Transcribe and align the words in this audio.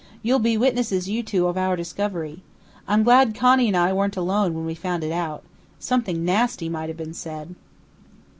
You'll 0.23 0.39
be 0.39 0.57
witnesses, 0.57 1.07
you 1.07 1.21
two, 1.21 1.45
of 1.45 1.59
our 1.59 1.75
discovery. 1.75 2.41
I'm 2.87 3.03
glad 3.03 3.35
Connie 3.35 3.67
and 3.67 3.77
I 3.77 3.93
weren't 3.93 4.17
alone 4.17 4.55
when 4.55 4.65
we 4.65 4.73
found 4.73 5.03
it 5.03 5.11
out. 5.11 5.43
Something 5.77 6.25
nasty 6.25 6.69
might 6.69 6.89
have 6.89 6.97
been 6.97 7.13
said." 7.13 7.53